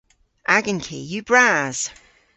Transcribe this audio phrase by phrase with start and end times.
[0.55, 1.79] Agan ki yw bras.